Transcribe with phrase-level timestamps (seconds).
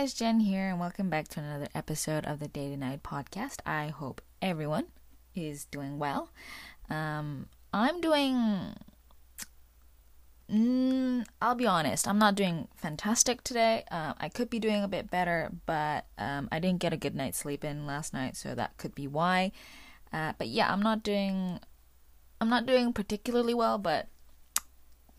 [0.00, 3.60] guys, Jen here, and welcome back to another episode of the Day to Night podcast.
[3.64, 4.86] I hope everyone
[5.36, 6.30] is doing well.
[6.90, 8.74] Um, I'm doing.
[10.50, 13.84] Mm, I'll be honest, I'm not doing fantastic today.
[13.88, 17.14] Uh, I could be doing a bit better, but um, I didn't get a good
[17.14, 19.52] night's sleep in last night, so that could be why.
[20.12, 21.60] Uh, but yeah, I'm not doing.
[22.40, 24.08] I'm not doing particularly well, but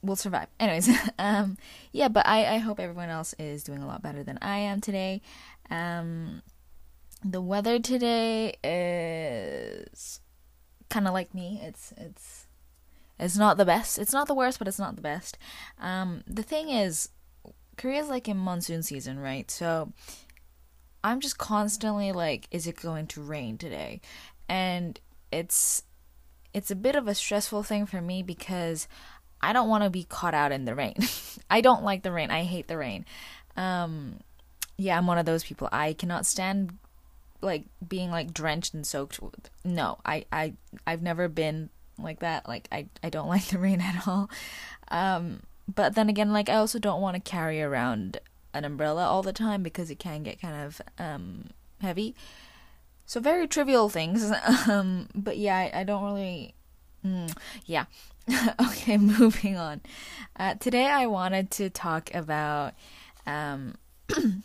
[0.05, 0.47] we'll survive.
[0.59, 1.57] Anyways, um,
[1.91, 4.81] yeah, but I, I hope everyone else is doing a lot better than I am
[4.81, 5.21] today.
[5.69, 6.41] Um,
[7.23, 10.19] the weather today is
[10.89, 11.59] kind of like me.
[11.63, 12.47] It's it's
[13.19, 13.97] it's not the best.
[13.97, 15.37] It's not the worst, but it's not the best.
[15.79, 17.09] Um, the thing is,
[17.77, 19.49] Korea's like in monsoon season, right?
[19.49, 19.93] So
[21.03, 24.01] I'm just constantly like, is it going to rain today?
[24.49, 24.99] And
[25.31, 25.83] it's
[26.53, 28.87] it's a bit of a stressful thing for me because
[29.45, 30.95] I don't want to be caught out in the rain.
[31.49, 32.31] I don't like the rain.
[32.31, 33.05] I hate the rain.
[33.55, 34.19] Um,
[34.77, 35.69] yeah, I'm one of those people.
[35.71, 36.77] I cannot stand
[37.41, 39.19] like being like drenched and soaked.
[39.63, 40.53] No, I I
[40.87, 42.47] I've never been like that.
[42.47, 44.29] Like I I don't like the rain at all.
[44.89, 45.43] Um,
[45.73, 48.19] but then again, like I also don't want to carry around
[48.53, 51.49] an umbrella all the time because it can get kind of um
[51.81, 52.15] heavy.
[53.05, 54.31] So very trivial things.
[54.67, 56.55] um, but yeah, I, I don't really.
[57.05, 57.85] Mm, yeah,
[58.59, 59.81] okay, moving on.
[60.35, 62.73] Uh, today I wanted to talk about
[63.27, 63.75] um,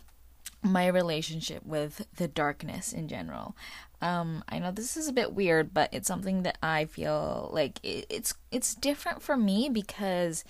[0.63, 3.55] my relationship with the darkness in general.
[4.01, 7.79] Um, I know this is a bit weird, but it's something that I feel like
[7.83, 10.43] it, it's it's different for me because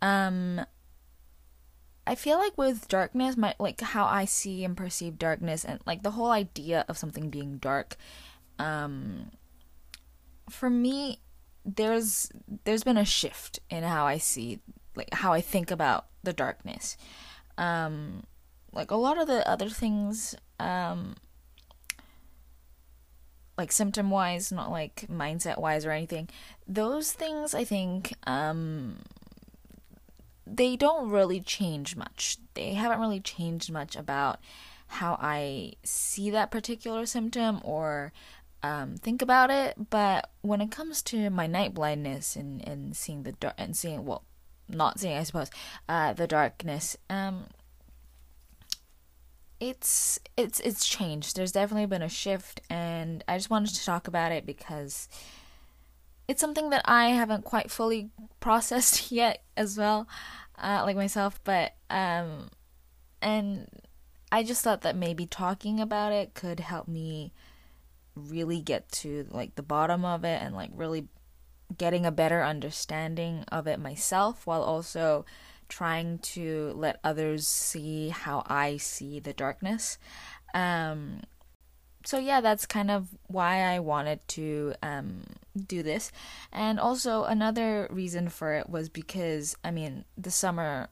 [0.00, 0.64] um,
[2.06, 6.04] I feel like with darkness, my like how I see and perceive darkness, and like
[6.04, 7.96] the whole idea of something being dark,
[8.60, 9.30] um,
[10.48, 11.20] for me
[11.76, 12.30] there's
[12.64, 14.60] there's been a shift in how I see
[14.96, 16.96] like how I think about the darkness.
[17.56, 18.24] Um
[18.72, 21.16] like a lot of the other things um
[23.56, 26.28] like symptom wise, not like mindset wise or anything.
[26.66, 28.98] Those things I think um
[30.46, 32.38] they don't really change much.
[32.54, 34.38] They haven't really changed much about
[34.86, 38.12] how I see that particular symptom or
[38.62, 39.90] um, think about it.
[39.90, 44.04] But when it comes to my night blindness and, and seeing the dark and seeing
[44.04, 44.24] well,
[44.68, 45.50] not seeing I suppose,
[45.88, 47.46] uh, the darkness, um,
[49.60, 51.36] it's it's it's changed.
[51.36, 55.08] There's definitely been a shift, and I just wanted to talk about it because
[56.28, 60.06] it's something that I haven't quite fully processed yet as well,
[60.58, 61.40] uh, like myself.
[61.44, 62.50] But um,
[63.20, 63.68] and
[64.30, 67.32] I just thought that maybe talking about it could help me
[68.18, 71.08] really get to like the bottom of it and like really
[71.76, 75.24] getting a better understanding of it myself while also
[75.68, 79.98] trying to let others see how I see the darkness.
[80.54, 81.20] Um,
[82.04, 85.24] so yeah, that's kind of why I wanted to um,
[85.66, 86.10] do this.
[86.52, 90.88] And also another reason for it was because I mean, the summer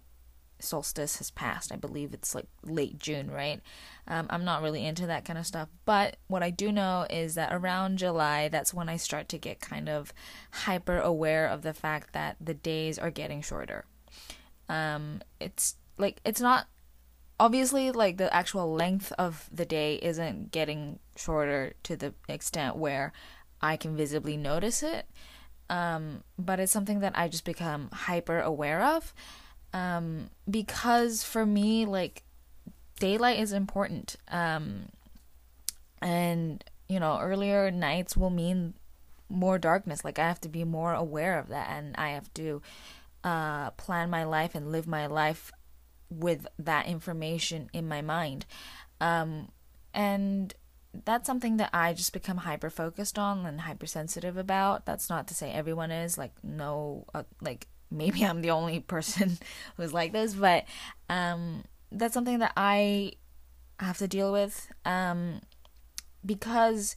[0.58, 1.72] solstice has passed.
[1.72, 3.60] I believe it's like late June, right?
[4.08, 5.68] Um, I'm not really into that kind of stuff.
[5.84, 9.60] But what I do know is that around July, that's when I start to get
[9.60, 10.12] kind of
[10.50, 13.84] hyper aware of the fact that the days are getting shorter.
[14.68, 16.66] Um, it's like, it's not
[17.38, 23.12] obviously like the actual length of the day isn't getting shorter to the extent where
[23.60, 25.06] I can visibly notice it.
[25.68, 29.12] Um, but it's something that I just become hyper aware of
[29.72, 32.22] um, because for me, like
[32.98, 34.16] daylight is important.
[34.28, 34.86] Um,
[36.00, 38.74] and you know, earlier nights will mean
[39.28, 40.04] more darkness.
[40.04, 42.62] Like I have to be more aware of that, and I have to
[43.24, 45.52] uh, plan my life and live my life
[46.08, 48.46] with that information in my mind.
[49.00, 49.48] Um,
[49.92, 50.54] and
[51.04, 54.86] that's something that I just become hyper focused on and hypersensitive about.
[54.86, 59.38] That's not to say everyone is like no, uh, like maybe I'm the only person
[59.76, 60.64] who's like this, but
[61.08, 63.12] um, that's something that I
[63.78, 65.40] have to deal with um,
[66.24, 66.96] because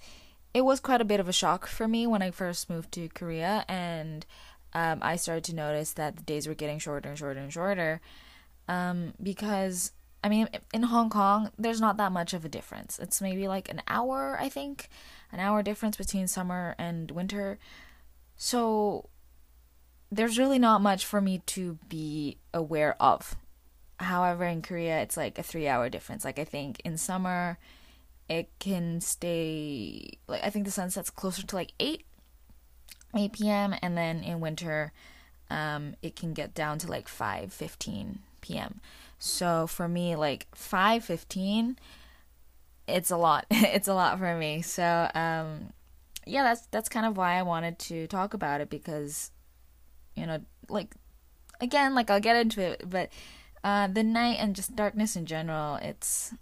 [0.54, 3.10] it was quite a bit of a shock for me when I first moved to
[3.10, 4.26] Korea and
[4.74, 8.02] um, I started to notice that the days were getting shorter and shorter and shorter
[8.68, 9.92] um, because
[10.24, 13.00] I mean in Hong Kong there's not that much of a difference.
[13.00, 14.90] It's maybe like an hour, I think,
[15.32, 17.60] an hour difference between summer and winter.
[18.36, 19.10] So
[20.12, 23.36] there's really not much for me to be aware of.
[24.00, 26.24] However, in Korea, it's like a three hour difference.
[26.24, 27.58] Like, I think in summer,
[28.30, 32.06] it can stay, like, I think the sun sets closer to like 8,
[33.16, 34.94] 8 p.m., and then in winter,
[35.50, 38.82] um, it can get down to like 5 15 p.m.
[39.18, 41.78] So for me, like 5:15,
[42.88, 43.46] it's a lot.
[43.52, 44.62] it's a lot for me.
[44.62, 45.74] So um,
[46.26, 49.32] yeah, that's that's kind of why I wanted to talk about it because,
[50.20, 50.40] you know,
[50.70, 50.96] like
[51.62, 53.10] again, like I'll get into it, but
[53.64, 56.34] uh, the night and just darkness in general, it's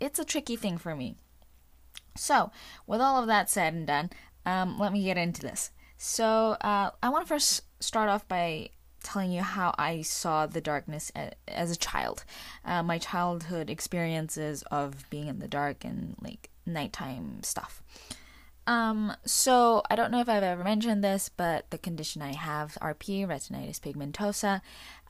[0.00, 1.16] it's a tricky thing for me.
[2.16, 2.50] So,
[2.86, 4.10] with all of that said and done,
[4.44, 5.70] um, let me get into this.
[5.98, 8.70] So, uh, I want to first start off by
[9.02, 11.12] telling you how I saw the darkness
[11.46, 12.24] as a child.
[12.64, 17.82] Uh, my childhood experiences of being in the dark and like nighttime stuff.
[18.66, 22.76] Um, so I don't know if I've ever mentioned this, but the condition I have,
[22.82, 24.60] RP, retinitis pigmentosa,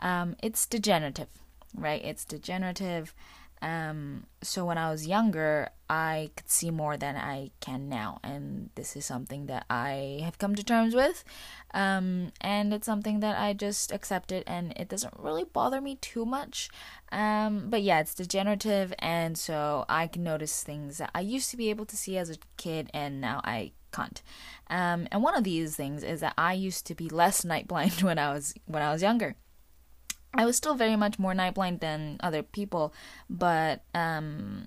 [0.03, 1.29] um, it's degenerative,
[1.75, 2.05] right?
[2.05, 3.15] It's degenerative.
[3.63, 8.71] Um, so when I was younger, I could see more than I can now, and
[8.75, 11.25] this is something that I have come to terms with.
[11.73, 16.27] Um, and it's something that I just accepted, and it doesn't really bother me too
[16.27, 16.69] much.
[17.13, 21.57] Um, but yeah, it's degenerative, and so I can notice things that I used to
[21.57, 24.23] be able to see as a kid, and now I can't.
[24.69, 28.03] Um, and one of these things is that I used to be less night blind
[28.03, 29.37] when I was when I was younger.
[30.35, 32.93] I was still very much more night blind than other people,
[33.31, 34.67] but um,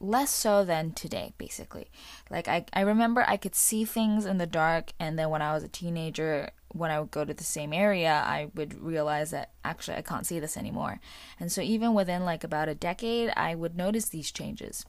[0.00, 1.90] less so than today, basically.
[2.30, 5.52] Like, I, I remember I could see things in the dark, and then when I
[5.52, 9.50] was a teenager, when I would go to the same area, I would realize that
[9.64, 11.00] actually I can't see this anymore.
[11.38, 14.86] And so, even within like about a decade, I would notice these changes.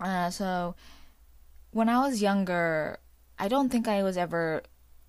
[0.00, 0.74] Uh, so,
[1.70, 2.98] when I was younger,
[3.38, 4.62] I don't think I was ever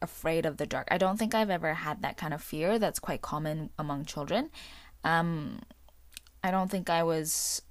[0.03, 0.88] afraid of the dark.
[0.91, 4.51] I don't think I've ever had that kind of fear that's quite common among children.
[5.03, 5.61] Um,
[6.44, 7.61] I don't think I was.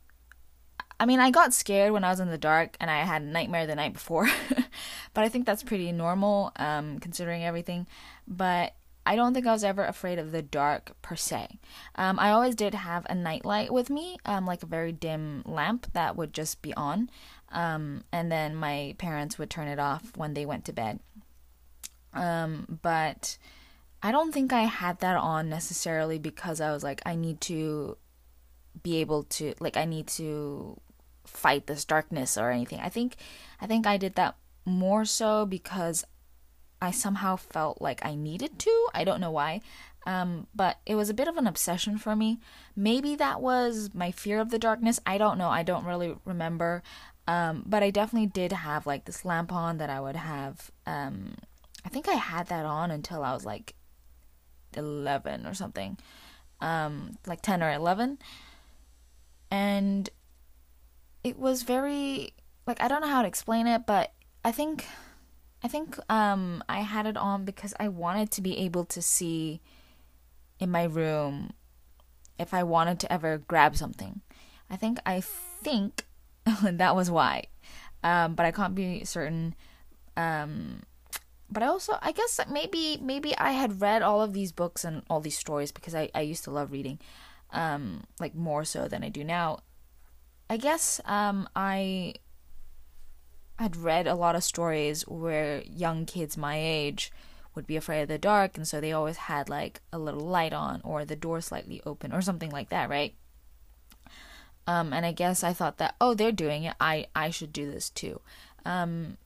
[0.98, 3.26] I mean, I got scared when I was in the dark and I had a
[3.26, 4.28] nightmare the night before,
[5.14, 7.86] but I think that's pretty normal um, considering everything.
[8.26, 8.74] But
[9.04, 11.58] I don't think I was ever afraid of the dark per se.
[11.96, 15.92] Um, I always did have a nightlight with me, um, like a very dim lamp
[15.92, 17.10] that would just be on,
[17.50, 21.00] um, and then my parents would turn it off when they went to bed.
[22.14, 23.38] Um, but
[24.02, 27.96] I don't think I had that on necessarily because I was like, I need to
[28.82, 30.80] be able to, like, I need to
[31.24, 32.80] fight this darkness or anything.
[32.80, 33.16] I think,
[33.60, 36.04] I think I did that more so because
[36.80, 38.88] I somehow felt like I needed to.
[38.92, 39.60] I don't know why.
[40.04, 42.40] Um, but it was a bit of an obsession for me.
[42.74, 44.98] Maybe that was my fear of the darkness.
[45.06, 45.48] I don't know.
[45.48, 46.82] I don't really remember.
[47.28, 51.36] Um, but I definitely did have like this lamp on that I would have um,
[51.84, 53.74] I think I had that on until I was like
[54.76, 55.98] 11 or something.
[56.60, 58.18] Um, like 10 or 11.
[59.50, 60.08] And
[61.24, 62.34] it was very
[62.66, 64.12] like I don't know how to explain it, but
[64.44, 64.86] I think
[65.62, 69.60] I think um I had it on because I wanted to be able to see
[70.58, 71.52] in my room
[72.38, 74.20] if I wanted to ever grab something.
[74.70, 76.06] I think I think
[76.62, 77.44] that was why.
[78.04, 79.54] Um, but I can't be certain.
[80.16, 80.82] Um,
[81.52, 85.02] but I also I guess maybe maybe I had read all of these books and
[85.10, 86.98] all these stories because I, I used to love reading,
[87.52, 89.60] um, like more so than I do now.
[90.48, 92.14] I guess um I
[93.58, 97.12] had read a lot of stories where young kids my age
[97.54, 100.52] would be afraid of the dark and so they always had like a little light
[100.52, 103.14] on or the door slightly open or something like that, right?
[104.66, 107.70] Um, and I guess I thought that oh they're doing it, I I should do
[107.70, 108.20] this too.
[108.64, 109.18] Um,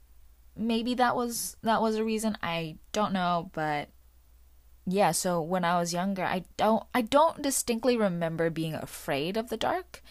[0.56, 2.36] maybe that was that was a reason.
[2.42, 3.88] I don't know but
[4.88, 9.48] yeah so when i was younger i don't i don't distinctly remember being afraid of
[9.48, 10.02] the dark.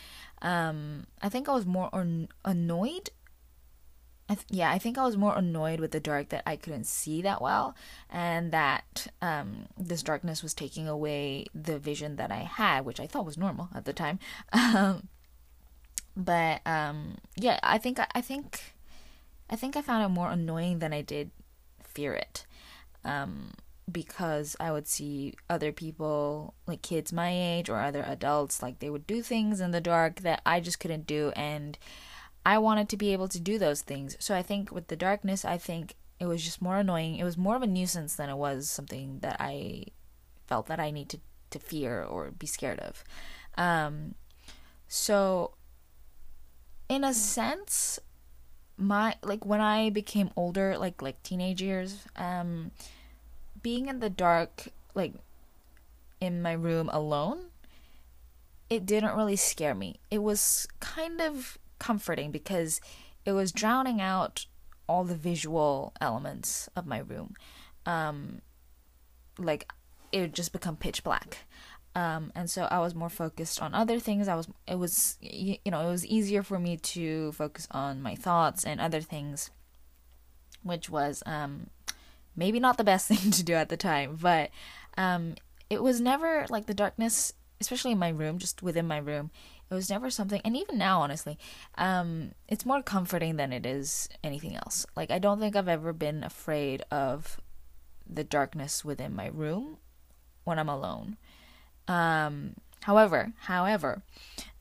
[0.41, 3.09] Um i think i was more an- annoyed.
[4.27, 6.87] I th- yeah, I think I was more annoyed with the dark that I couldn't
[6.87, 7.75] see that well,
[8.09, 13.05] and that um, this darkness was taking away the vision that I had, which I
[13.05, 14.17] thought was normal at the time.
[14.53, 15.09] Um,
[16.17, 18.74] but um, yeah, I think I think
[19.49, 21.31] I think I found it more annoying than I did
[21.83, 22.45] fear it.
[23.03, 23.51] Um,
[23.91, 28.89] because I would see other people, like kids my age or other adults, like they
[28.89, 31.31] would do things in the dark that I just couldn't do.
[31.35, 31.77] And
[32.45, 34.17] I wanted to be able to do those things.
[34.19, 37.17] So I think with the darkness, I think it was just more annoying.
[37.17, 39.85] It was more of a nuisance than it was something that I
[40.47, 41.19] felt that I need to,
[41.51, 43.03] to fear or be scared of.
[43.57, 44.15] Um,
[44.87, 45.55] so,
[46.87, 47.99] in a sense,
[48.77, 52.71] my like when I became older, like like teenage years, um,
[53.61, 55.13] being in the dark, like
[56.19, 57.45] in my room alone,
[58.69, 59.99] it didn't really scare me.
[60.11, 62.81] It was kind of comforting because
[63.25, 64.45] it was drowning out
[64.87, 67.35] all the visual elements of my room.
[67.85, 68.41] Um,
[69.37, 69.71] like
[70.11, 71.39] it would just become pitch black.
[71.95, 74.27] Um, and so I was more focused on other things.
[74.27, 78.15] I was, it was, you know, it was easier for me to focus on my
[78.15, 79.49] thoughts and other things,
[80.61, 81.67] which was um,
[82.35, 84.49] maybe not the best thing to do at the time, but
[84.97, 85.35] um,
[85.69, 89.31] it was never like the darkness, especially in my room, just within my room.
[89.69, 91.39] It was never something, and even now, honestly,
[91.75, 94.85] um, it's more comforting than it is anything else.
[94.95, 97.41] Like, I don't think I've ever been afraid of
[98.07, 99.77] the darkness within my room
[100.43, 101.17] when I'm alone.
[101.87, 104.01] Um, however, however,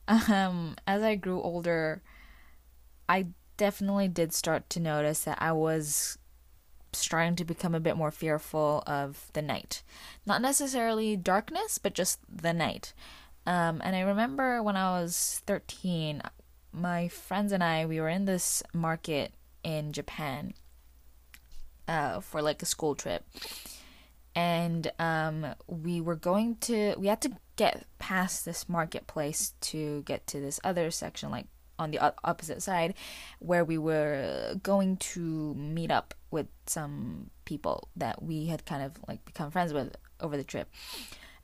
[0.08, 2.02] um, as I grew older,
[3.08, 3.26] I
[3.56, 6.18] definitely did start to notice that I was
[6.92, 9.82] starting to become a bit more fearful of the night.
[10.26, 12.92] Not necessarily darkness, but just the night.
[13.46, 16.22] Um, and I remember when I was 13,
[16.72, 20.54] my friends and I, we were in this market in Japan
[21.86, 23.24] uh, for like a school trip.
[24.34, 30.26] And um, we were going to, we had to get past this marketplace to get
[30.28, 31.46] to this other section, like
[31.78, 32.94] on the opposite side,
[33.38, 38.96] where we were going to meet up with some people that we had kind of
[39.06, 40.68] like become friends with over the trip.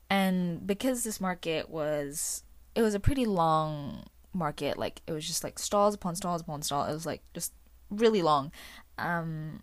[0.09, 2.43] And because this market was,
[2.75, 6.61] it was a pretty long market, like it was just like stalls upon stalls upon
[6.61, 6.89] stalls.
[6.89, 7.53] It was like just
[7.89, 8.51] really long.
[8.97, 9.61] Um,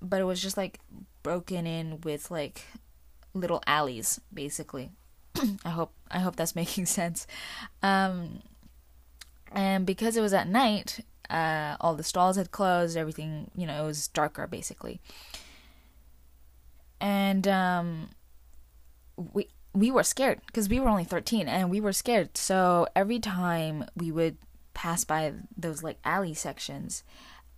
[0.00, 0.80] but it was just like
[1.24, 2.62] broken in with like
[3.34, 4.92] little alleys basically.
[5.64, 7.26] I hope i hope that's making sense.
[7.82, 8.42] Um
[9.50, 13.82] and because it was at night uh all the stalls had closed everything you know
[13.82, 15.00] it was darker basically.
[17.00, 18.10] And um
[19.16, 22.36] we we were scared because we were only 13 and we were scared.
[22.36, 24.36] So every time we would
[24.74, 27.04] pass by those like alley sections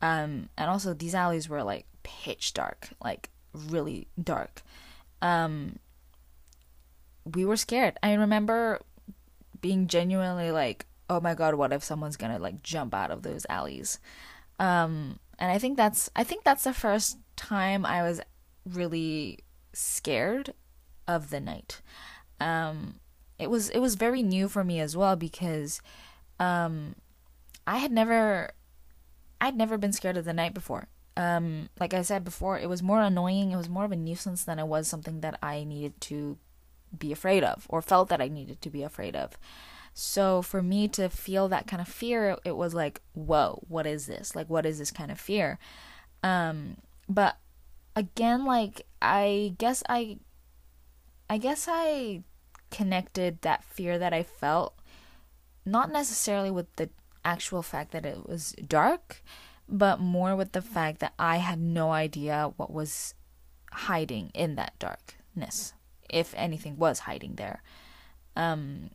[0.02, 4.62] um and also these alleys were like pitch dark, like really dark.
[5.22, 5.78] Um,
[7.24, 7.98] we were scared.
[8.02, 8.80] I remember
[9.60, 13.46] being genuinely like, "Oh my god, what if someone's gonna like jump out of those
[13.48, 13.98] alleys?"
[14.58, 18.20] Um, and I think that's I think that's the first time I was
[18.64, 19.40] really
[19.72, 20.54] scared
[21.06, 21.80] of the night.
[22.40, 23.00] Um,
[23.38, 25.80] it was it was very new for me as well because
[26.38, 26.96] um,
[27.66, 28.50] I had never
[29.40, 32.82] I'd never been scared of the night before um, like I said before, it was
[32.82, 33.52] more annoying.
[33.52, 36.38] It was more of a nuisance than it was something that I needed to
[36.96, 39.36] be afraid of or felt that I needed to be afraid of.
[39.94, 44.06] So for me to feel that kind of fear, it was like, whoa, what is
[44.06, 44.36] this?
[44.36, 45.58] Like, what is this kind of fear?
[46.22, 46.76] Um,
[47.08, 47.38] but
[47.94, 50.18] again, like, I guess I,
[51.30, 52.24] I guess I
[52.70, 54.74] connected that fear that I felt,
[55.64, 56.90] not necessarily with the
[57.24, 59.22] actual fact that it was dark,
[59.68, 63.14] but more with the fact that I had no idea what was
[63.72, 65.74] hiding in that darkness,
[66.08, 67.62] if anything was hiding there.
[68.36, 68.90] Um,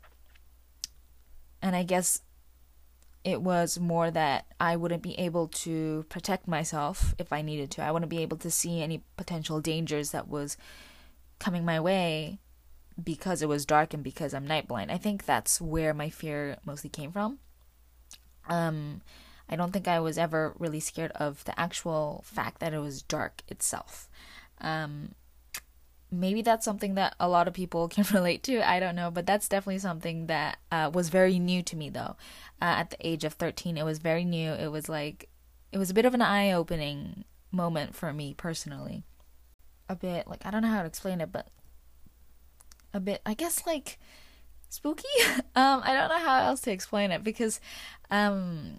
[1.62, 2.22] and I guess
[3.24, 7.84] it was more that I wouldn't be able to protect myself if I needed to.
[7.84, 10.58] I wouldn't be able to see any potential dangers that was
[11.40, 12.40] coming my way
[13.01, 14.92] because it was dark and because I'm night blind.
[14.92, 17.40] I think that's where my fear mostly came from.
[18.48, 19.01] Um,
[19.51, 23.01] I don't think I was ever really scared of the actual fact that it was
[23.01, 24.10] dark itself.
[24.62, 25.13] Um,
[26.10, 28.67] maybe that's something that a lot of people can relate to.
[28.67, 32.15] I don't know, but that's definitely something that uh, was very new to me, though.
[32.62, 34.51] Uh, at the age of 13, it was very new.
[34.51, 35.29] It was like,
[35.72, 39.03] it was a bit of an eye opening moment for me personally.
[39.89, 41.48] A bit, like, I don't know how to explain it, but
[42.93, 44.00] a bit, I guess, like,
[44.70, 45.03] spooky.
[45.55, 47.60] um, I don't know how else to explain it because,
[48.10, 48.77] um,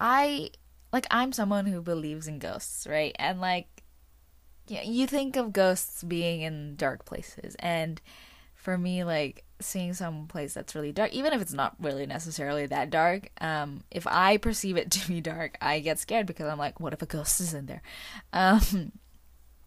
[0.00, 0.50] I
[0.92, 3.14] like I'm someone who believes in ghosts, right?
[3.18, 3.84] And like
[4.66, 8.00] yeah, you think of ghosts being in dark places and
[8.54, 12.66] for me like seeing some place that's really dark even if it's not really necessarily
[12.66, 16.58] that dark um if i perceive it to be dark i get scared because i'm
[16.58, 17.82] like what if a ghost is in there
[18.32, 18.92] um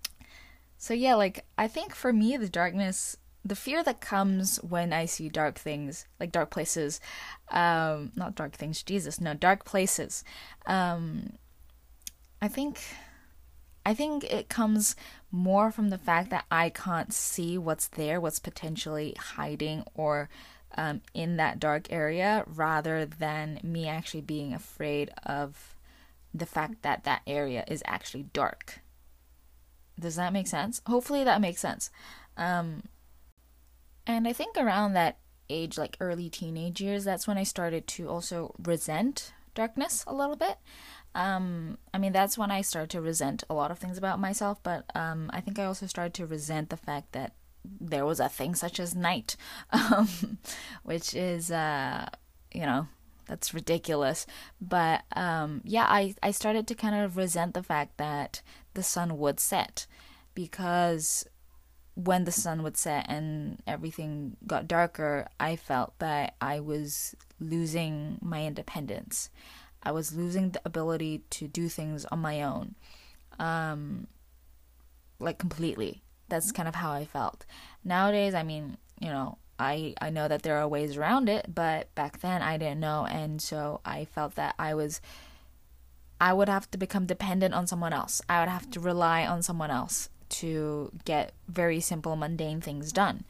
[0.78, 5.06] so yeah like i think for me the darkness the fear that comes when I
[5.06, 7.02] see dark things, like dark places,
[7.52, 10.24] um, not dark things, Jesus, no, dark places.
[10.66, 11.34] Um,
[12.42, 12.80] I think,
[13.86, 14.96] I think it comes
[15.32, 20.30] more from the fact that I can't see what's there, what's potentially hiding or
[20.76, 25.76] um, in that dark area, rather than me actually being afraid of
[26.34, 28.80] the fact that that area is actually dark.
[30.00, 30.82] Does that make sense?
[30.88, 31.92] Hopefully that makes sense.
[32.38, 32.84] Um,
[34.06, 35.18] and I think around that
[35.50, 40.36] age, like early teenage years, that's when I started to also resent darkness a little
[40.36, 40.58] bit.
[41.16, 44.62] Um, I mean, that's when I started to resent a lot of things about myself,
[44.64, 47.34] but um, I think I also started to resent the fact that
[47.64, 49.36] there was a thing such as night,
[49.72, 50.40] um,
[50.84, 52.10] which is, uh,
[52.52, 52.88] you know,
[53.28, 54.26] that's ridiculous.
[54.60, 58.42] But um, yeah, I, I started to kind of resent the fact that
[58.74, 59.86] the sun would set
[60.34, 61.26] because
[61.96, 68.18] when the sun would set and everything got darker, I felt that I was losing
[68.22, 69.30] my independence.
[69.84, 72.76] I was losing the ability to do things on my own.
[73.38, 74.08] Um,
[75.20, 76.02] like completely.
[76.30, 77.46] That's kind of how I felt.
[77.84, 81.94] Nowadays, I mean, you know, I I know that there are ways around it, but
[81.94, 85.00] back then I didn't know and so I felt that I was
[86.20, 88.22] I would have to become dependent on someone else.
[88.28, 93.24] I would have to rely on someone else to get very simple mundane things done.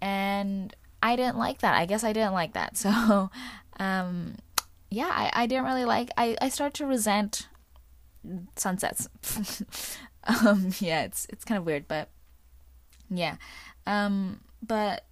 [0.00, 1.74] And I didn't like that.
[1.74, 2.76] I guess I didn't like that.
[2.84, 3.30] So
[3.80, 4.36] um
[4.90, 7.48] yeah, I, I didn't really like I, I started to resent
[8.56, 9.08] sunsets.
[10.24, 12.08] um yeah, it's it's kind of weird, but
[13.10, 13.36] yeah.
[13.86, 15.04] Um but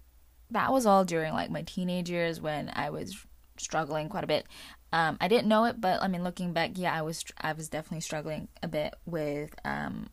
[0.51, 3.25] that was all during like my teenage years when I was
[3.57, 4.45] struggling quite a bit.
[4.91, 7.67] Um, I didn't know it, but I mean, looking back, yeah, I was I was
[7.69, 10.09] definitely struggling a bit with um,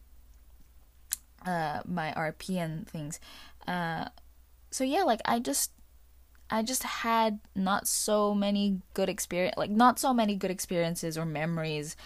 [1.47, 3.21] uh, my RP and things.
[3.67, 4.07] Uh,
[4.71, 5.73] so yeah, like I just
[6.51, 11.25] I just had not so many good experience, like not so many good experiences or
[11.25, 11.97] memories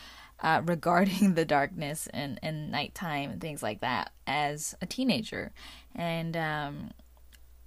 [0.42, 5.52] uh, regarding the darkness and and nighttime and things like that as a teenager,
[5.94, 6.90] and um,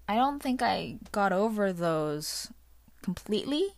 [0.08, 2.52] I don't think I got over those
[3.02, 3.77] completely.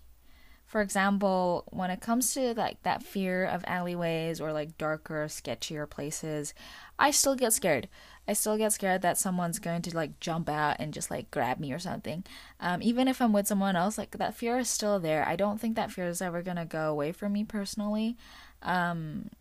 [0.70, 5.90] For example, when it comes to like that fear of alleyways or like darker, sketchier
[5.90, 6.54] places,
[7.00, 7.90] I still get scared.
[8.28, 11.60] I still get scared that someone's going to like jump out and just like grab
[11.60, 12.24] me or something.
[12.60, 15.28] Um, even if I'm with someone else, like that fear is still there.
[15.28, 18.16] I don't think that fear is ever gonna go away from me personally.
[18.62, 19.32] Um,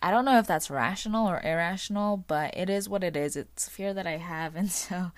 [0.00, 3.34] I don't know if that's rational or irrational, but it is what it is.
[3.34, 5.10] It's fear that I have, and so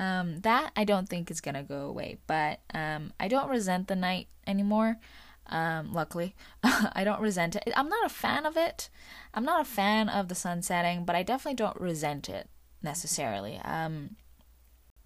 [0.00, 3.94] um, that I don't think is gonna go away, but um, I don't resent the
[3.94, 4.98] night anymore.
[5.46, 7.70] Um, luckily, I don't resent it.
[7.76, 8.88] I'm not a fan of it.
[9.34, 12.48] I'm not a fan of the sun setting, but I definitely don't resent it
[12.82, 13.60] necessarily.
[13.62, 14.16] Um,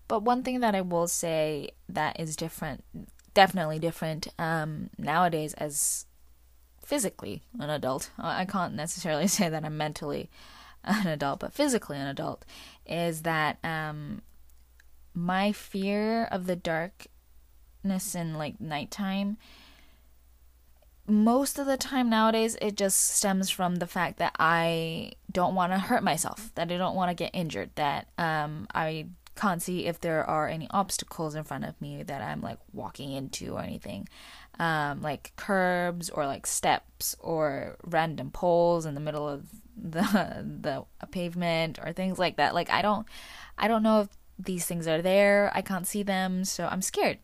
[0.06, 2.84] but one thing that I will say that is different,
[3.32, 6.06] definitely different um, nowadays as
[6.84, 8.10] physically an adult.
[8.16, 10.30] I can't necessarily say that I'm mentally
[10.84, 12.44] an adult, but physically an adult,
[12.86, 14.22] is that um,
[15.14, 19.36] my fear of the darkness and like nighttime
[21.06, 25.72] most of the time nowadays it just stems from the fact that I don't want
[25.72, 29.86] to hurt myself, that I don't want to get injured, that um I can't see
[29.86, 33.60] if there are any obstacles in front of me that I'm like walking into or
[33.60, 34.08] anything.
[34.58, 39.46] Um like curbs or like steps or random poles in the middle of
[39.76, 40.02] the
[40.60, 42.54] the pavement or things like that.
[42.54, 43.06] Like I don't
[43.58, 45.50] I don't know if these things are there.
[45.54, 47.18] I can't see them, so I'm scared.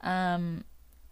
[0.00, 0.64] Um,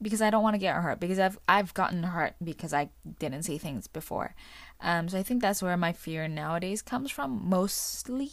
[0.02, 3.42] because I don't want to get hurt because I've I've gotten hurt because I didn't
[3.42, 4.34] see things before.
[4.80, 8.32] Um, so I think that's where my fear nowadays comes from mostly.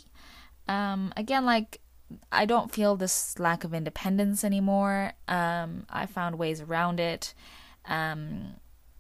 [0.67, 1.82] Um, again, like
[2.32, 5.13] I don't feel this lack of independence anymore.
[5.28, 7.34] Um, I found ways around it.
[7.86, 8.56] Um,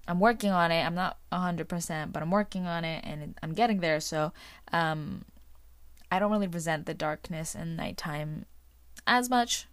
[0.07, 0.83] I'm working on it.
[0.83, 3.99] I'm not 100%, but I'm working on it and I'm getting there.
[3.99, 4.31] So,
[4.71, 5.25] um,
[6.11, 8.45] I don't really resent the darkness and nighttime
[9.05, 9.67] as much.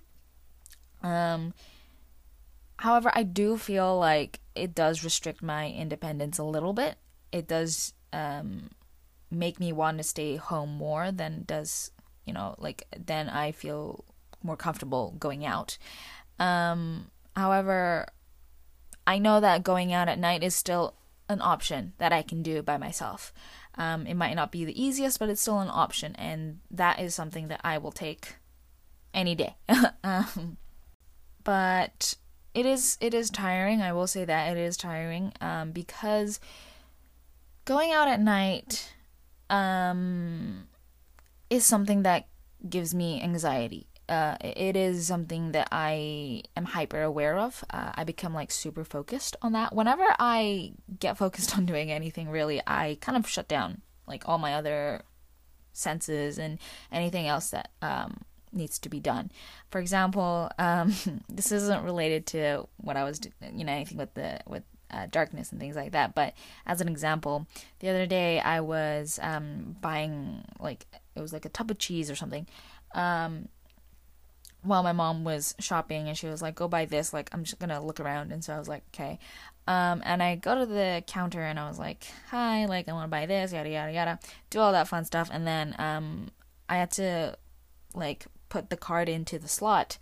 [1.03, 1.55] Um,
[2.77, 6.97] however, I do feel like it does restrict my independence a little bit.
[7.33, 8.71] It does um,
[9.31, 11.91] make me want to stay home more than does,
[12.25, 14.05] you know, like then I feel
[14.43, 15.79] more comfortable going out.
[16.39, 18.09] Um, however,
[19.07, 20.95] I know that going out at night is still
[21.29, 23.33] an option that I can do by myself.
[23.77, 27.15] Um, it might not be the easiest, but it's still an option, and that is
[27.15, 28.37] something that I will take
[29.13, 29.57] any day.
[30.05, 30.57] um,
[31.43, 32.15] but
[32.55, 33.83] it is it is tiring.
[33.83, 36.41] I will say that it is tiring um, because
[37.65, 38.93] going out at night
[39.51, 40.69] um,
[41.51, 42.29] is something that
[42.69, 43.89] gives me anxiety.
[44.09, 47.65] Uh, it is something that I am hyper aware of.
[47.71, 49.75] Uh, I become like super focused on that.
[49.75, 54.39] Whenever I get focused on doing anything, really, I kind of shut down like all
[54.39, 55.03] my other
[55.73, 56.59] senses and
[56.93, 59.31] anything else that um, needs to be done.
[59.71, 60.95] For example, um,
[61.29, 63.21] this isn't related to what I was,
[63.53, 66.15] you know, anything with the with uh, darkness and things like that.
[66.15, 66.35] But
[66.67, 67.47] as an example,
[67.81, 70.87] the other day I was um, buying like
[71.17, 72.47] it was like a tub of cheese or something.
[72.95, 73.49] Um,
[74.65, 77.59] while my mom was shopping and she was like, go buy this, like, I'm just
[77.59, 78.33] gonna look around.
[78.33, 79.19] And so I was like, okay.
[79.67, 83.09] Um, and I go to the counter and I was like, hi, like, I wanna
[83.09, 84.19] buy this, yada, yada, yada,
[84.51, 85.31] do all that fun stuff.
[85.33, 86.31] And then, um,
[86.69, 87.37] I had to
[87.95, 89.99] like put the card into the slot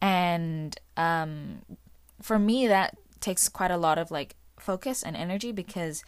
[0.00, 1.62] and um
[2.22, 6.04] for me that takes quite a lot of like focus and energy because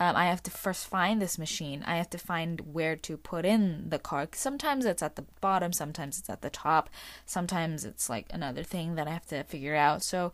[0.00, 1.84] um, I have to first find this machine.
[1.86, 4.34] I have to find where to put in the card.
[4.34, 6.90] Sometimes it's at the bottom, sometimes it's at the top,
[7.26, 10.02] sometimes it's like another thing that I have to figure out.
[10.02, 10.32] So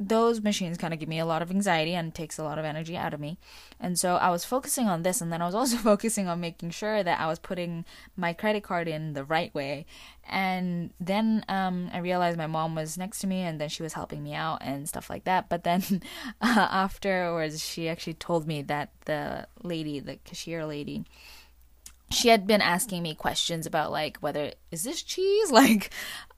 [0.00, 2.64] those machines kind of give me a lot of anxiety and takes a lot of
[2.64, 3.38] energy out of me.
[3.78, 6.70] And so I was focusing on this and then I was also focusing on making
[6.70, 7.84] sure that I was putting
[8.16, 9.86] my credit card in the right way.
[10.28, 13.92] And then um, I realized my mom was next to me and then she was
[13.92, 15.48] helping me out and stuff like that.
[15.48, 16.02] But then
[16.40, 21.04] uh, afterwards, she actually told me that the lady, the cashier lady,
[22.10, 25.90] she had been asking me questions about like whether is this cheese like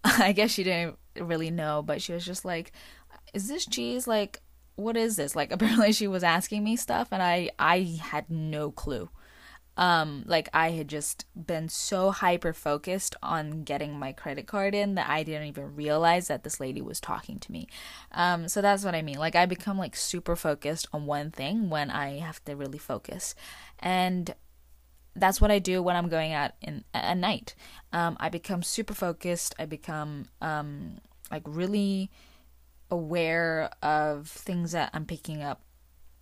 [0.04, 2.72] i guess she didn't really know but she was just like
[3.34, 4.06] is this cheese?
[4.06, 4.42] Like
[4.76, 5.34] what is this?
[5.34, 9.08] Like apparently she was asking me stuff and i i had no clue.
[9.76, 14.94] Um like i had just been so hyper focused on getting my credit card in
[14.94, 17.68] that i didn't even realize that this lady was talking to me.
[18.12, 19.18] Um so that's what i mean.
[19.18, 23.34] Like i become like super focused on one thing when i have to really focus.
[23.78, 24.34] And
[25.16, 27.54] that's what I do when I'm going out in at night.
[27.92, 29.54] Um, I become super focused.
[29.58, 30.98] I become um,
[31.30, 32.10] like really
[32.90, 35.62] aware of things that I'm picking up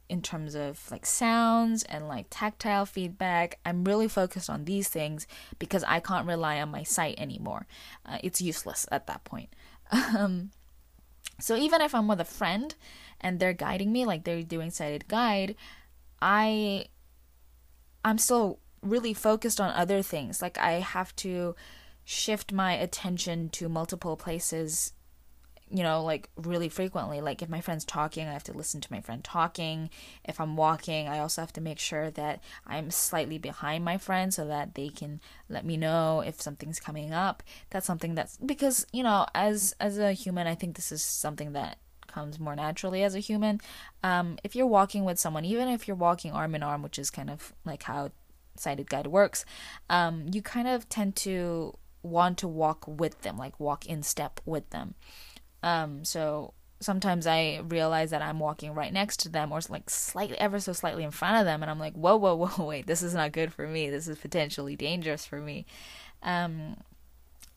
[0.09, 3.59] in terms of like sounds and like tactile feedback.
[3.65, 5.27] I'm really focused on these things
[5.59, 7.67] because I can't rely on my sight anymore.
[8.05, 9.51] Uh, it's useless at that point.
[9.93, 10.51] Um,
[11.41, 12.75] so even if I'm with a friend
[13.21, 15.57] and they're guiding me, like they're doing sighted guide,
[16.23, 16.87] I
[18.05, 20.41] I'm still really focused on other things.
[20.43, 21.55] Like I have to
[22.05, 24.93] shift my attention to multiple places
[25.75, 27.21] you know, like really frequently.
[27.21, 29.91] Like if my friend's talking, I have to listen to my friend talking.
[30.25, 34.33] If I'm walking, I also have to make sure that I'm slightly behind my friend
[34.33, 37.43] so that they can let me know if something's coming up.
[37.71, 41.55] That's something that's because, you know, as as a human, I think this is something
[41.55, 43.61] that comes more naturally as a human.
[44.05, 47.11] Um, if you're walking with someone, even if you're walking arm in arm, which is
[47.11, 48.13] kind of like how
[48.57, 49.45] sighted guide works,
[49.91, 54.41] um, you kind of tend to want to walk with them, like walk in step
[54.45, 54.95] with them.
[55.65, 60.39] Um, so sometimes I realize that I'm walking right next to them or like slightly,
[60.39, 63.03] ever so slightly in front of them, and I'm like, whoa, whoa, whoa, wait, this
[63.03, 63.89] is not good for me.
[63.89, 65.65] This is potentially dangerous for me.
[66.23, 66.77] Um,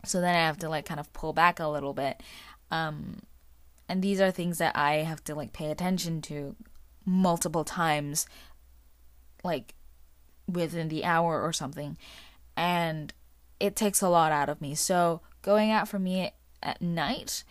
[0.06, 2.24] so then I have to like kind of pull back a little bit.
[2.72, 3.24] Um,
[3.89, 6.56] and these are things that I have to like pay attention to
[7.06, 8.26] multiple times,
[9.43, 9.74] like
[10.48, 11.98] within the hour or something.
[12.56, 13.13] And
[13.60, 14.76] it takes a lot out of me.
[14.76, 16.32] So going out for me
[16.63, 17.43] at night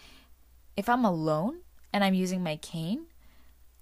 [0.77, 1.61] if I'm alone
[1.93, 3.07] and I'm using my cane,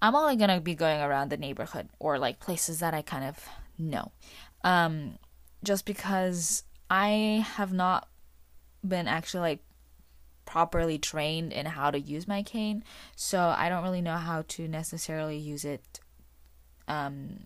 [0.01, 3.47] I'm only gonna be going around the neighborhood or like places that I kind of
[3.77, 4.11] know.
[4.63, 5.17] Um,
[5.63, 8.07] just because I have not
[8.87, 9.59] been actually like
[10.45, 12.83] properly trained in how to use my cane,
[13.15, 15.99] so I don't really know how to necessarily use it
[16.87, 17.39] um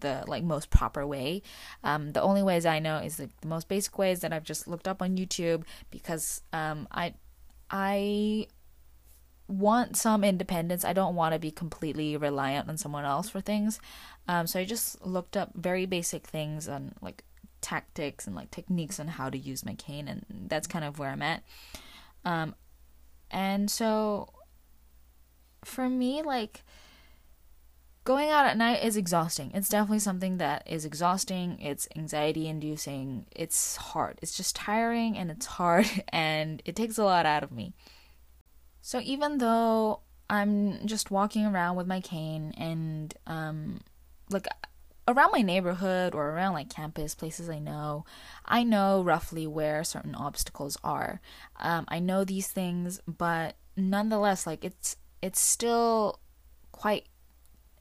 [0.00, 1.42] the like most proper way.
[1.84, 4.68] Um, the only ways I know is like the most basic ways that I've just
[4.68, 7.14] looked up on YouTube because um, I
[7.70, 8.46] I
[9.46, 10.84] want some independence.
[10.84, 13.80] I don't want to be completely reliant on someone else for things.
[14.26, 17.24] Um, so I just looked up very basic things on like
[17.60, 21.10] tactics and like techniques on how to use my cane, and that's kind of where
[21.10, 21.42] I'm at.
[22.24, 22.54] Um,
[23.30, 24.28] and so
[25.64, 26.62] for me, like
[28.08, 29.50] going out at night is exhausting.
[29.52, 31.60] It's definitely something that is exhausting.
[31.60, 33.26] It's anxiety inducing.
[33.36, 34.18] It's hard.
[34.22, 37.74] It's just tiring and it's hard and it takes a lot out of me.
[38.80, 43.80] So even though I'm just walking around with my cane and um
[44.30, 44.46] like
[45.06, 48.06] around my neighborhood or around like campus places I know,
[48.46, 51.20] I know roughly where certain obstacles are.
[51.60, 56.20] Um, I know these things, but nonetheless, like it's it's still
[56.72, 57.04] quite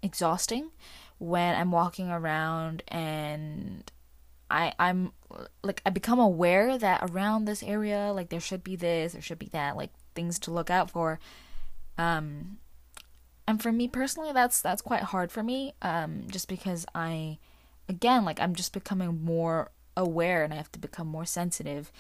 [0.02, 0.72] exhausting
[1.18, 3.92] when I'm walking around and
[4.50, 5.12] I I'm
[5.64, 9.40] like I become aware that around this area like there should be this there should
[9.40, 11.20] be that like things to look out for.
[11.98, 12.58] Um
[13.48, 17.40] and for me personally that's that's quite hard for me um just because I
[17.90, 21.92] again like I'm just becoming more aware and I have to become more sensitive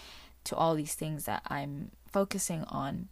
[0.45, 3.09] to all these things that I'm focusing on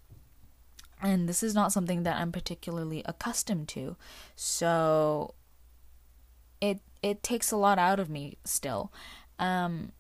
[1.06, 3.96] and this is not something that I'm particularly accustomed to.
[4.36, 5.36] So
[6.60, 8.92] it it takes a lot out of me still.
[9.38, 9.92] Um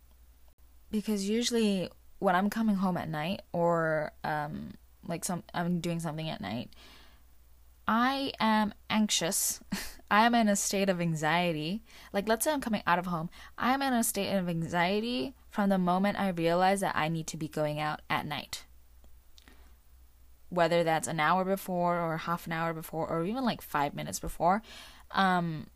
[0.91, 1.89] because usually
[2.19, 4.73] when I'm coming home at night or um
[5.07, 6.71] like some I'm doing something at night,
[7.87, 9.61] I am anxious
[10.09, 11.83] I am in a state of anxiety.
[12.13, 13.29] Like, let's say I'm coming out of home.
[13.57, 17.25] I am in a state of anxiety from the moment I realize that I need
[17.27, 18.65] to be going out at night.
[20.55, 24.19] Whether that's an hour before, or half an hour before, or even like five minutes
[24.19, 24.61] before,
[25.11, 25.67] um,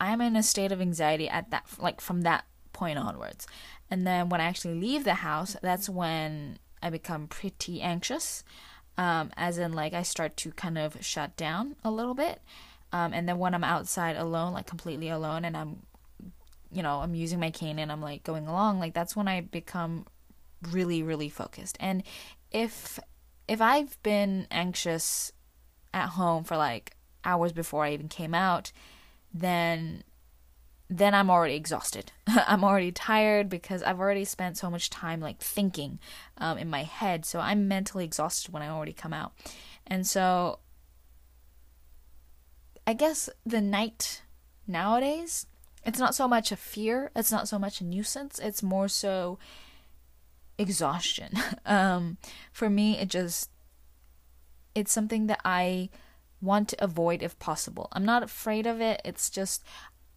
[0.00, 3.46] I am in a state of anxiety at that, like from that point onwards.
[3.90, 8.44] And then when I actually leave the house, that's when I become pretty anxious.
[8.96, 12.40] Um, as in, like, I start to kind of shut down a little bit.
[12.92, 15.82] Um, and then when I'm outside alone, like completely alone, and I'm,
[16.72, 19.40] you know, I'm using my cane and I'm like going along, like that's when I
[19.42, 20.06] become
[20.70, 21.76] really, really focused.
[21.80, 22.02] And
[22.50, 22.98] if
[23.50, 25.32] if I've been anxious
[25.92, 28.70] at home for like hours before I even came out,
[29.34, 30.04] then
[30.88, 32.12] then I'm already exhausted.
[32.28, 35.98] I'm already tired because I've already spent so much time like thinking
[36.38, 37.24] um, in my head.
[37.26, 39.32] So I'm mentally exhausted when I already come out.
[39.84, 40.60] And so
[42.86, 44.22] I guess the night
[44.68, 45.46] nowadays,
[45.84, 49.40] it's not so much a fear, it's not so much a nuisance, it's more so
[50.60, 51.32] exhaustion.
[51.66, 52.18] um,
[52.52, 53.50] for me, it just,
[54.74, 55.88] it's something that I
[56.40, 57.88] want to avoid if possible.
[57.92, 59.64] I'm not afraid of it, it's just,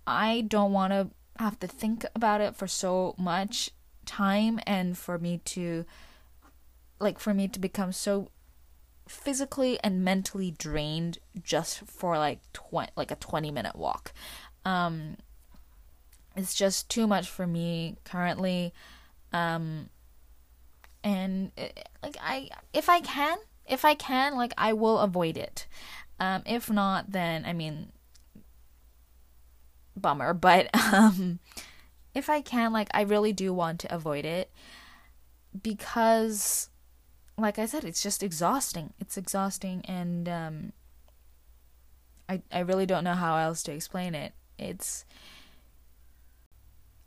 [0.05, 3.71] I don't want to have to think about it for so much
[4.05, 5.85] time and for me to,
[6.99, 8.29] like, for me to become so
[9.07, 14.13] physically and mentally drained just for like 20 like a 20 minute walk.
[14.65, 15.17] Um
[16.35, 18.73] it's just too much for me currently.
[19.31, 19.89] Um
[21.03, 25.67] and it, like I if I can, if I can, like I will avoid it.
[26.19, 27.91] Um if not then I mean
[29.95, 31.39] bummer, but um
[32.13, 34.51] if I can like I really do want to avoid it
[35.61, 36.69] because
[37.37, 38.93] like I said, it's just exhausting.
[38.99, 40.73] It's exhausting, and um,
[42.29, 44.33] I I really don't know how else to explain it.
[44.59, 45.05] It's,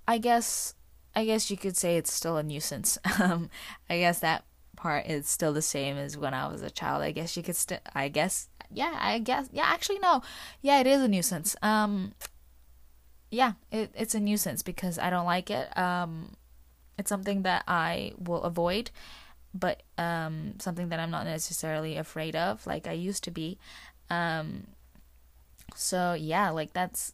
[0.09, 0.75] I guess,
[1.16, 2.98] I guess you could say it's still a nuisance.
[3.20, 3.50] Um,
[3.88, 4.44] I guess that
[4.76, 7.02] part is still the same as when I was a child.
[7.02, 7.79] I guess you could still.
[7.94, 9.64] I guess, yeah, I guess, yeah.
[9.64, 10.22] Actually, no,
[10.61, 11.57] yeah, it is a nuisance.
[11.62, 12.12] Um,
[13.31, 15.76] yeah, it it's a nuisance because I don't like it.
[15.76, 16.37] Um,
[16.98, 18.90] it's something that I will avoid
[19.59, 23.59] but um, something that I'm not necessarily afraid of, like I used to be.
[24.11, 24.68] Um,
[25.74, 27.12] so yeah, like that's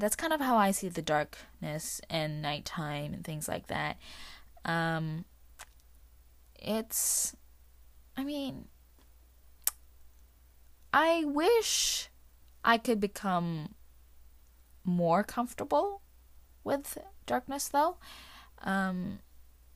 [0.00, 3.98] that's kind of how I see the darkness and nighttime and things like that.
[4.64, 5.24] Um,
[6.56, 7.36] it's,
[8.16, 8.66] I mean,
[10.92, 12.08] I wish
[12.64, 13.74] I could become
[14.84, 16.02] more comfortable
[16.64, 17.98] with darkness though.
[18.62, 19.20] Um,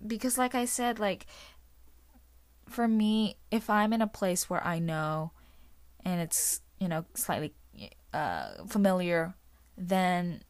[0.07, 1.27] because like I said, like
[2.69, 5.33] for me, if I'm in a place where I know
[6.05, 7.55] and it's, you know, slightly
[8.13, 9.35] uh, familiar,
[9.77, 10.43] then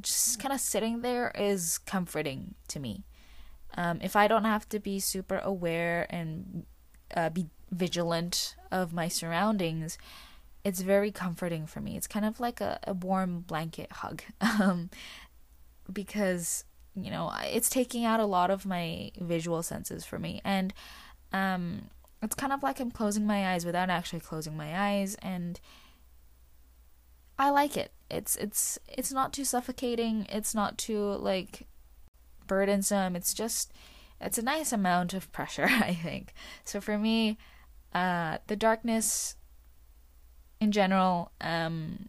[0.00, 3.04] just kind of sitting there is comforting to me.
[3.76, 6.64] Um, if I don't have to be super aware and
[7.16, 9.98] uh, be vigilant of my surroundings,
[10.64, 11.96] it's very comforting for me.
[11.96, 14.22] It's kind of like a, a warm blanket hug.
[14.40, 14.90] Um,
[15.92, 20.40] because, you know, it's taking out a lot of my visual senses for me.
[20.44, 20.72] And
[21.32, 21.90] um,
[22.24, 25.60] it's kind of like I'm closing my eyes without actually closing my eyes, and
[27.38, 27.92] I like it.
[28.14, 30.26] It's it's it's not too suffocating.
[30.30, 31.66] It's not too like
[32.46, 33.16] burdensome.
[33.16, 33.72] It's just
[34.20, 36.32] it's a nice amount of pressure, I think.
[36.64, 37.38] So for me,
[37.92, 39.36] uh, the darkness
[40.60, 42.08] in general, um,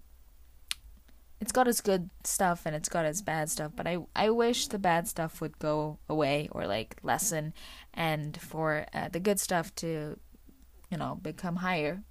[1.41, 4.67] it's got its good stuff and it's got its bad stuff, but I I wish
[4.67, 7.53] the bad stuff would go away or like lessen,
[7.93, 10.17] and for uh, the good stuff to,
[10.89, 12.03] you know, become higher,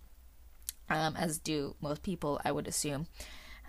[0.91, 3.07] um, as do most people, I would assume.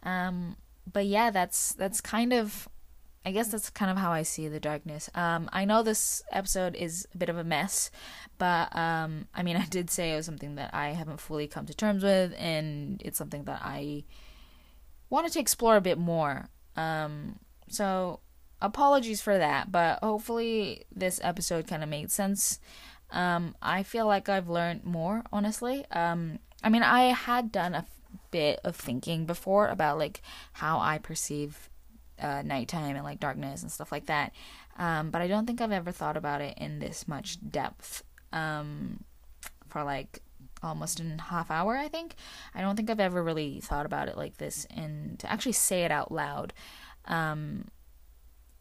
[0.05, 0.55] Um,
[0.91, 2.69] but yeah, that's that's kind of,
[3.25, 5.09] I guess that's kind of how I see the darkness.
[5.15, 7.89] Um, I know this episode is a bit of a mess,
[8.37, 11.65] but um, I mean, I did say it was something that I haven't fully come
[11.65, 14.03] to terms with, and it's something that I
[15.09, 16.49] wanted to explore a bit more.
[16.75, 18.19] Um, so
[18.61, 22.59] apologies for that, but hopefully this episode kind of made sense.
[23.11, 25.85] Um, I feel like I've learned more, honestly.
[25.91, 27.85] Um, I mean, I had done a
[28.35, 30.21] bit of thinking before about like
[30.53, 31.69] how I perceive
[32.19, 34.33] uh, nighttime and like darkness and stuff like that.
[34.77, 39.03] Um, but I don't think I've ever thought about it in this much depth um,
[39.69, 40.21] for like
[40.61, 42.15] almost in half hour, I think.
[42.53, 45.83] I don't think I've ever really thought about it like this and to actually say
[45.83, 46.53] it out loud.
[47.05, 47.69] Um,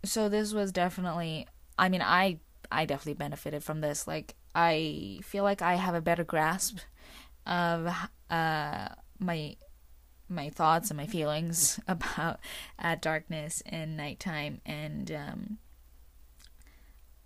[0.05, 2.39] so this was definitely I mean, I
[2.71, 4.07] I definitely benefited from this.
[4.07, 6.79] Like I feel like I have a better grasp
[7.47, 7.93] of
[8.31, 9.57] uh my
[10.35, 12.41] my thoughts and my feelings about
[12.79, 15.59] uh, darkness and nighttime and um,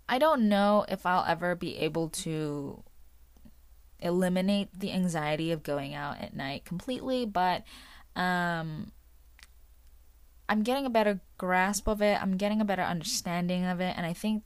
[0.09, 2.83] I don't know if I'll ever be able to
[3.99, 7.63] eliminate the anxiety of going out at night completely, but
[8.15, 8.91] um,
[10.47, 12.19] I'm getting a better grasp of it.
[12.19, 14.45] I'm getting a better understanding of it, and I think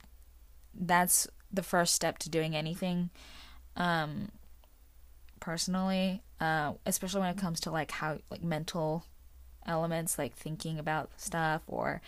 [0.74, 3.08] that's the first step to doing anything.
[3.74, 4.32] Um,
[5.44, 9.04] personally, uh, especially when it comes to like how like mental
[9.66, 12.00] elements, like thinking about stuff or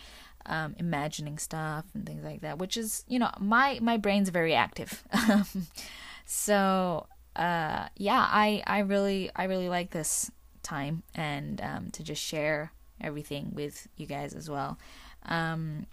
[0.47, 2.57] um, imagining stuff and things like that.
[2.57, 5.03] Which is, you know, my my brain's very active.
[6.25, 10.31] so uh, yeah, I I really I really like this
[10.63, 14.79] time and um, to just share everything with you guys as well.
[15.25, 15.85] Um,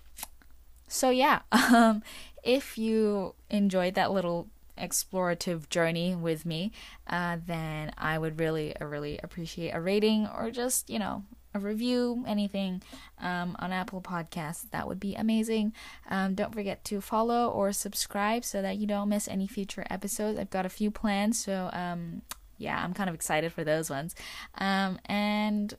[0.89, 2.03] so yeah, um,
[2.43, 6.73] if you enjoyed that little explorative journey with me,
[7.07, 11.61] uh, then I would really, uh, really appreciate a rating or just you know a
[11.61, 12.83] review, anything
[13.21, 14.69] um, on Apple Podcasts.
[14.71, 15.73] That would be amazing.
[16.11, 20.39] Um, don't forget to follow or subscribe so that you don't miss any future episodes.
[20.39, 22.23] I've got a few plans, so um,
[22.59, 24.15] yeah, I'm kind of excited for those ones.
[24.59, 25.75] Um, and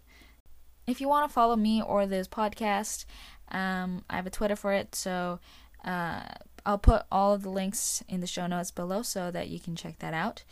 [0.87, 3.05] if you want to follow me or this podcast,
[3.49, 5.39] um, I have a Twitter for it, so
[5.83, 6.21] uh,
[6.65, 9.75] I'll put all of the links in the show notes below so that you can
[9.75, 10.43] check that out.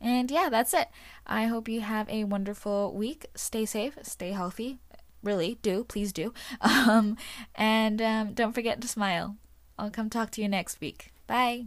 [0.00, 0.88] And yeah, that's it.
[1.26, 3.26] I hope you have a wonderful week.
[3.34, 4.78] Stay safe, stay healthy.
[5.22, 6.32] Really, do, please do.
[6.60, 7.16] Um,
[7.54, 9.36] and um, don't forget to smile.
[9.78, 11.10] I'll come talk to you next week.
[11.26, 11.66] Bye.